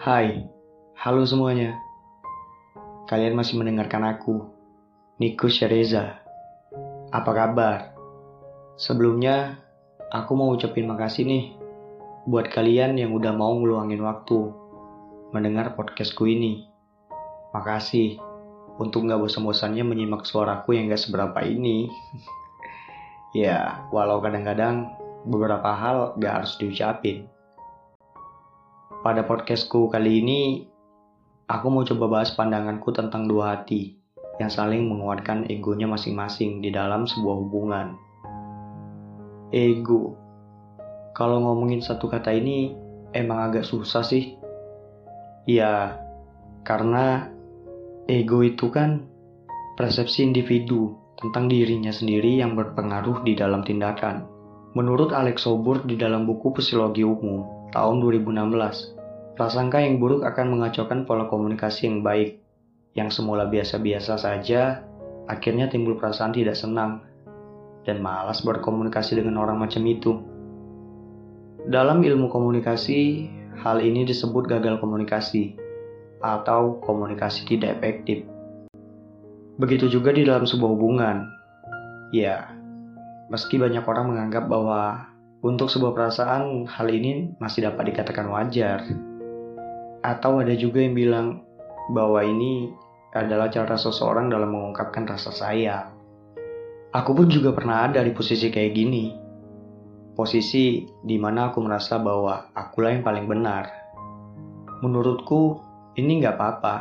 Hai, 0.00 0.48
halo 0.96 1.28
semuanya. 1.28 1.76
Kalian 3.04 3.36
masih 3.36 3.60
mendengarkan 3.60 4.00
aku, 4.08 4.48
Nico 5.20 5.52
Shereza. 5.52 6.24
Apa 7.12 7.28
kabar? 7.36 7.92
Sebelumnya, 8.80 9.60
aku 10.08 10.32
mau 10.40 10.56
ucapin 10.56 10.88
makasih 10.88 11.28
nih 11.28 11.44
buat 12.24 12.48
kalian 12.48 12.96
yang 12.96 13.12
udah 13.12 13.36
mau 13.36 13.52
ngeluangin 13.52 14.00
waktu 14.00 14.48
mendengar 15.36 15.76
podcastku 15.76 16.24
ini. 16.24 16.64
Makasih 17.52 18.16
untuk 18.80 19.04
gak 19.04 19.20
bosan-bosannya 19.20 19.84
menyimak 19.84 20.24
suaraku 20.24 20.80
yang 20.80 20.88
gak 20.88 21.04
seberapa 21.04 21.44
ini. 21.44 21.92
ya, 23.44 23.84
walau 23.92 24.24
kadang-kadang 24.24 24.96
beberapa 25.28 25.76
hal 25.76 26.16
gak 26.16 26.40
harus 26.40 26.56
diucapin. 26.56 27.28
Pada 29.00 29.24
podcastku 29.24 29.88
kali 29.88 30.20
ini, 30.20 30.68
aku 31.48 31.72
mau 31.72 31.80
coba 31.88 32.20
bahas 32.20 32.36
pandanganku 32.36 32.92
tentang 32.92 33.24
dua 33.24 33.56
hati 33.56 33.96
yang 34.36 34.52
saling 34.52 34.92
menguatkan 34.92 35.48
egonya 35.48 35.88
masing-masing 35.88 36.60
di 36.60 36.68
dalam 36.68 37.08
sebuah 37.08 37.36
hubungan. 37.40 37.96
Ego. 39.56 40.20
Kalau 41.16 41.40
ngomongin 41.40 41.80
satu 41.80 42.12
kata 42.12 42.28
ini 42.28 42.76
emang 43.16 43.40
agak 43.48 43.64
susah 43.64 44.04
sih. 44.04 44.36
Ya, 45.48 45.96
karena 46.68 47.32
ego 48.04 48.44
itu 48.44 48.68
kan 48.68 49.08
persepsi 49.80 50.28
individu 50.28 50.92
tentang 51.16 51.48
dirinya 51.48 51.88
sendiri 51.88 52.36
yang 52.36 52.52
berpengaruh 52.52 53.24
di 53.24 53.32
dalam 53.32 53.64
tindakan. 53.64 54.28
Menurut 54.76 55.16
Alex 55.16 55.48
Sobur 55.48 55.88
di 55.88 55.96
dalam 55.96 56.28
buku 56.28 56.52
Psikologi 56.52 57.00
Umum 57.00 57.60
tahun 57.70 58.02
2016, 58.02 58.99
prasangka 59.40 59.80
yang 59.80 59.96
buruk 59.96 60.20
akan 60.20 60.52
mengacaukan 60.52 61.08
pola 61.08 61.24
komunikasi 61.24 61.88
yang 61.88 62.04
baik. 62.04 62.44
Yang 62.92 63.16
semula 63.16 63.48
biasa-biasa 63.48 64.20
saja, 64.20 64.84
akhirnya 65.32 65.72
timbul 65.72 65.96
perasaan 65.96 66.36
tidak 66.36 66.60
senang 66.60 67.00
dan 67.88 68.04
malas 68.04 68.44
berkomunikasi 68.44 69.16
dengan 69.16 69.40
orang 69.40 69.56
macam 69.56 69.80
itu. 69.88 70.20
Dalam 71.72 72.04
ilmu 72.04 72.28
komunikasi, 72.28 73.32
hal 73.64 73.80
ini 73.80 74.04
disebut 74.04 74.44
gagal 74.44 74.76
komunikasi 74.76 75.56
atau 76.20 76.76
komunikasi 76.84 77.48
tidak 77.48 77.80
efektif. 77.80 78.28
Begitu 79.56 79.88
juga 79.88 80.12
di 80.12 80.28
dalam 80.28 80.44
sebuah 80.44 80.68
hubungan. 80.76 81.24
Ya, 82.12 82.60
Meski 83.32 83.56
banyak 83.56 83.88
orang 83.88 84.12
menganggap 84.12 84.52
bahwa 84.52 85.08
untuk 85.40 85.72
sebuah 85.72 85.96
perasaan 85.96 86.68
hal 86.68 86.92
ini 86.92 87.32
masih 87.40 87.64
dapat 87.64 87.94
dikatakan 87.94 88.28
wajar. 88.28 88.84
Atau 90.00 90.40
ada 90.40 90.56
juga 90.56 90.80
yang 90.80 90.96
bilang 90.96 91.44
bahwa 91.92 92.24
ini 92.24 92.72
adalah 93.12 93.50
cara 93.50 93.74
seseorang 93.74 94.30
dalam 94.30 94.54
mengungkapkan 94.54 95.04
rasa 95.04 95.34
sayang. 95.34 95.92
Aku 96.90 97.14
pun 97.14 97.30
juga 97.30 97.54
pernah 97.54 97.86
ada 97.86 98.02
di 98.02 98.10
posisi 98.10 98.50
kayak 98.50 98.72
gini. 98.74 99.14
Posisi 100.14 100.86
di 101.06 101.16
mana 101.18 101.50
aku 101.50 101.62
merasa 101.62 101.98
bahwa 102.02 102.50
akulah 102.54 102.90
yang 102.90 103.06
paling 103.06 103.30
benar. 103.30 103.70
Menurutku, 104.82 105.60
ini 105.94 106.18
nggak 106.18 106.34
apa-apa. 106.34 106.76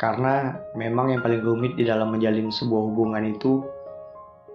Karena 0.00 0.56
memang 0.74 1.12
yang 1.12 1.20
paling 1.20 1.44
rumit 1.44 1.76
di 1.76 1.84
dalam 1.84 2.10
menjalin 2.10 2.48
sebuah 2.48 2.82
hubungan 2.88 3.24
itu 3.28 3.60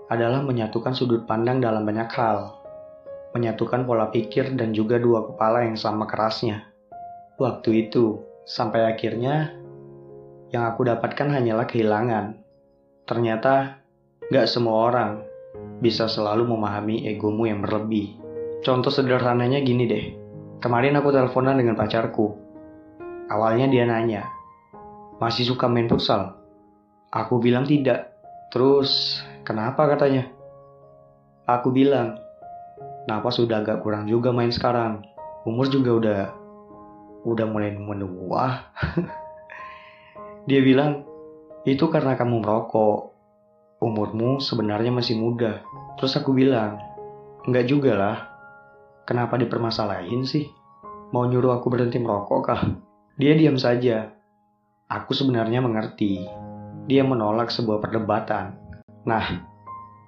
adalah 0.09 0.41
menyatukan 0.41 0.93
sudut 0.93 1.25
pandang 1.29 1.61
dalam 1.61 1.85
banyak 1.85 2.09
hal, 2.13 2.59
menyatukan 3.33 3.85
pola 3.85 4.09
pikir 4.09 4.53
dan 4.57 4.73
juga 4.73 4.97
dua 4.97 5.25
kepala 5.31 5.65
yang 5.65 5.77
sama 5.77 6.09
kerasnya. 6.09 6.74
Waktu 7.35 7.87
itu, 7.87 8.23
sampai 8.47 8.87
akhirnya, 8.87 9.55
yang 10.51 10.67
aku 10.67 10.87
dapatkan 10.87 11.31
hanyalah 11.31 11.67
kehilangan. 11.67 12.39
Ternyata, 13.03 13.81
gak 14.31 14.47
semua 14.47 14.89
orang 14.91 15.11
bisa 15.83 16.07
selalu 16.07 16.47
memahami 16.47 17.05
egomu 17.11 17.45
yang 17.45 17.61
berlebih. 17.61 18.15
Contoh 18.63 18.89
sederhananya 18.89 19.61
gini 19.61 19.85
deh, 19.85 20.05
kemarin 20.63 20.97
aku 20.97 21.11
teleponan 21.11 21.59
dengan 21.59 21.75
pacarku. 21.75 22.33
Awalnya 23.29 23.67
dia 23.69 23.85
nanya, 23.85 24.25
masih 25.19 25.45
suka 25.45 25.67
main 25.67 25.89
futsal? 25.89 26.37
Aku 27.11 27.37
bilang 27.41 27.65
tidak. 27.67 28.13
Terus 28.53 29.21
Kenapa 29.45 29.85
katanya? 29.85 30.25
Aku 31.45 31.69
bilang, 31.69 32.17
kenapa 33.05 33.29
sudah 33.29 33.61
agak 33.61 33.85
kurang 33.85 34.09
juga 34.09 34.33
main 34.33 34.49
sekarang. 34.49 35.05
Umur 35.45 35.69
juga 35.69 35.91
udah 35.93 36.21
udah 37.25 37.45
mulai 37.49 37.73
menua. 37.73 38.69
Dia 40.47 40.61
bilang, 40.61 41.03
itu 41.65 41.89
karena 41.89 42.13
kamu 42.13 42.45
merokok. 42.45 43.11
Umurmu 43.81 44.39
sebenarnya 44.39 44.93
masih 44.93 45.17
muda. 45.17 45.65
Terus 45.97 46.15
aku 46.15 46.31
bilang, 46.31 46.79
enggak 47.43 47.65
juga 47.65 47.91
lah. 47.97 48.17
Kenapa 49.03 49.35
dipermasalahin 49.35 50.23
sih? 50.23 50.47
Mau 51.11 51.25
nyuruh 51.25 51.57
aku 51.57 51.67
berhenti 51.73 51.97
merokok 51.97 52.39
kah? 52.45 52.61
Dia 53.17 53.33
diam 53.33 53.57
saja. 53.57 54.13
Aku 54.85 55.17
sebenarnya 55.17 55.59
mengerti. 55.59 56.23
Dia 56.85 57.01
menolak 57.01 57.49
sebuah 57.49 57.81
perdebatan 57.81 58.65
Nah, 59.05 59.25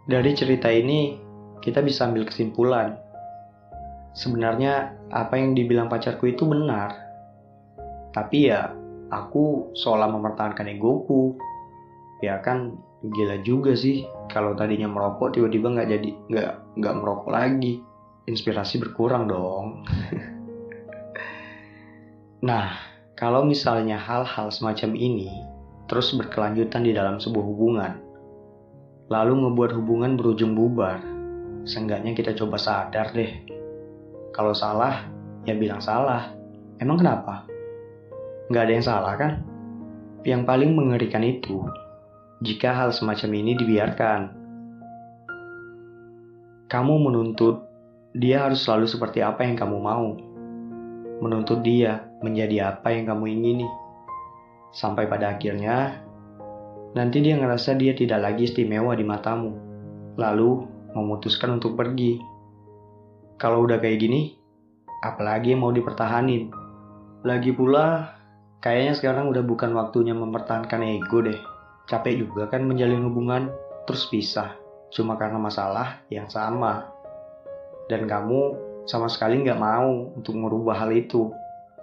dari 0.10 0.34
cerita 0.34 0.74
ini 0.74 1.22
kita 1.62 1.86
bisa 1.86 2.10
ambil 2.10 2.26
kesimpulan. 2.26 2.98
Sebenarnya 4.18 4.98
apa 5.14 5.38
yang 5.38 5.54
dibilang 5.54 5.86
pacarku 5.86 6.34
itu 6.34 6.50
benar. 6.50 7.07
Tapi 8.18 8.50
ya, 8.50 8.74
aku 9.14 9.78
seolah 9.78 10.10
mempertahankan 10.10 10.74
egoku. 10.74 11.38
Ya 12.26 12.42
kan, 12.42 12.74
gila 13.06 13.46
juga 13.46 13.78
sih 13.78 14.10
kalau 14.34 14.58
tadinya 14.58 14.90
merokok 14.90 15.38
tiba-tiba 15.38 15.70
nggak 15.70 15.90
jadi 15.94 16.10
nggak 16.34 16.52
nggak 16.82 16.96
merokok 16.98 17.30
lagi. 17.30 17.86
Inspirasi 18.26 18.82
berkurang 18.82 19.30
dong. 19.30 19.86
nah, 22.50 22.74
kalau 23.14 23.46
misalnya 23.46 24.02
hal-hal 24.02 24.50
semacam 24.50 24.98
ini 24.98 25.30
terus 25.86 26.12
berkelanjutan 26.18 26.84
di 26.84 26.92
dalam 26.92 27.22
sebuah 27.22 27.46
hubungan, 27.46 27.94
lalu 29.14 29.46
ngebuat 29.46 29.72
hubungan 29.78 30.18
berujung 30.18 30.58
bubar. 30.58 31.00
Seenggaknya 31.70 32.18
kita 32.18 32.34
coba 32.34 32.58
sadar 32.58 33.14
deh. 33.14 33.46
Kalau 34.34 34.58
salah, 34.58 35.06
ya 35.46 35.54
bilang 35.54 35.80
salah. 35.80 36.34
Emang 36.82 37.00
kenapa? 37.00 37.48
Nggak 38.48 38.64
ada 38.64 38.74
yang 38.74 38.86
salah 38.86 39.16
kan? 39.20 39.32
Yang 40.24 40.42
paling 40.48 40.72
mengerikan 40.76 41.24
itu, 41.24 41.64
jika 42.44 42.74
hal 42.74 42.90
semacam 42.92 43.30
ini 43.36 43.52
dibiarkan. 43.56 44.22
Kamu 46.68 46.96
menuntut 47.00 47.64
dia 48.18 48.44
harus 48.44 48.64
selalu 48.68 48.92
seperti 48.92 49.24
apa 49.24 49.44
yang 49.48 49.56
kamu 49.56 49.78
mau. 49.80 50.16
Menuntut 51.24 51.64
dia 51.64 52.08
menjadi 52.20 52.76
apa 52.76 52.92
yang 52.92 53.08
kamu 53.08 53.26
ingini. 53.40 53.68
Sampai 54.76 55.08
pada 55.08 55.38
akhirnya 55.38 56.08
Nanti 56.98 57.22
dia 57.22 57.38
ngerasa 57.38 57.78
dia 57.78 57.94
tidak 57.94 58.26
lagi 58.26 58.50
istimewa 58.50 58.98
di 58.98 59.06
matamu, 59.06 59.54
lalu 60.18 60.66
memutuskan 60.98 61.62
untuk 61.62 61.78
pergi. 61.78 62.18
Kalau 63.38 63.70
udah 63.70 63.78
kayak 63.78 64.02
gini, 64.02 64.34
apalagi 65.06 65.54
yang 65.54 65.62
mau 65.62 65.70
dipertahanin? 65.70 66.50
Lagi 67.22 67.54
pula, 67.54 68.17
kayaknya 68.60 68.94
sekarang 68.98 69.30
udah 69.30 69.44
bukan 69.46 69.74
waktunya 69.78 70.18
mempertahankan 70.18 70.82
ego 70.84 71.22
deh. 71.22 71.40
Capek 71.88 72.20
juga 72.28 72.52
kan 72.52 72.68
menjalin 72.68 73.08
hubungan, 73.08 73.54
terus 73.88 74.10
pisah. 74.12 74.58
Cuma 74.92 75.16
karena 75.16 75.40
masalah 75.40 76.04
yang 76.12 76.28
sama. 76.28 76.92
Dan 77.88 78.08
kamu 78.08 78.56
sama 78.88 79.08
sekali 79.08 79.44
nggak 79.44 79.60
mau 79.60 80.12
untuk 80.16 80.36
merubah 80.36 80.84
hal 80.84 80.92
itu. 80.92 81.32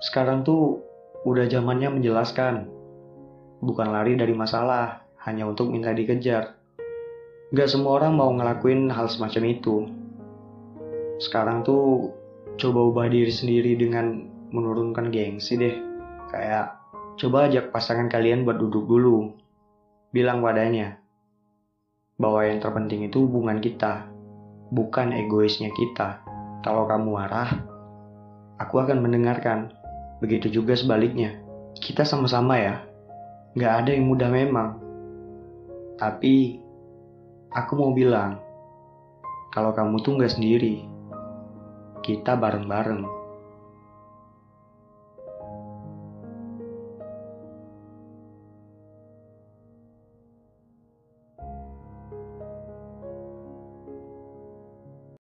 Sekarang 0.01 0.45
tuh 0.45 0.85
udah 1.25 1.49
zamannya 1.49 1.89
menjelaskan 1.89 2.69
bukan 3.65 3.89
lari 3.89 4.13
dari 4.21 4.37
masalah, 4.37 5.01
hanya 5.25 5.49
untuk 5.49 5.73
minta 5.73 5.97
dikejar. 5.97 6.53
Gak 7.55 7.71
semua 7.71 8.03
orang 8.03 8.13
mau 8.13 8.29
ngelakuin 8.29 8.93
hal 8.93 9.09
semacam 9.09 9.43
itu. 9.49 9.89
Sekarang 11.17 11.65
tuh 11.65 12.13
coba 12.61 12.81
ubah 12.93 13.07
diri 13.09 13.33
sendiri 13.33 13.73
dengan 13.79 14.29
menurunkan 14.53 15.09
gengsi 15.09 15.57
deh. 15.57 15.94
Kayak 16.35 16.83
coba 17.15 17.47
ajak 17.47 17.71
pasangan 17.71 18.11
kalian 18.11 18.43
buat 18.43 18.59
duduk 18.59 18.91
dulu. 18.91 19.39
Bilang 20.11 20.43
padanya 20.43 20.99
bahwa 22.19 22.43
yang 22.43 22.59
terpenting 22.59 23.07
itu 23.07 23.23
hubungan 23.23 23.63
kita, 23.63 24.11
bukan 24.75 25.15
egoisnya 25.15 25.71
kita. 25.79 26.19
Kalau 26.67 26.91
kamu 26.91 27.07
marah, 27.15 27.55
aku 28.59 28.83
akan 28.83 28.99
mendengarkan. 28.99 29.71
Begitu 30.19 30.51
juga 30.51 30.75
sebaliknya. 30.75 31.39
Kita 31.79 32.03
sama-sama 32.03 32.59
ya, 32.59 32.83
Gak 33.55 33.87
ada 33.87 33.95
yang 33.95 34.11
mudah 34.11 34.27
memang. 34.35 34.83
Tapi, 35.95 36.59
aku 37.55 37.73
mau 37.79 37.95
bilang, 37.95 38.43
kalau 39.55 39.71
kamu 39.71 40.03
tuh 40.03 40.19
gak 40.19 40.35
sendiri. 40.35 40.83
Kita 42.03 42.35
bareng-bareng. 42.35 43.24